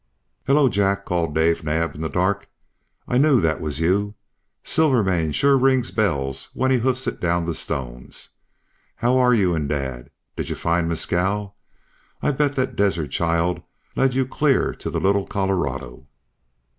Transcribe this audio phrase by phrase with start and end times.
[0.47, 2.49] "Hello, Jack," called Dave Naab, into the dark.
[3.07, 4.15] "I knew that was you.
[4.63, 8.29] Silvermane sure rings bells when he hoofs it down the stones.
[8.95, 9.97] How're you and dad?
[9.99, 11.55] and did you find Mescal?
[12.19, 13.61] I'll bet that desert child
[13.95, 16.07] led you clear to the Little Colorado."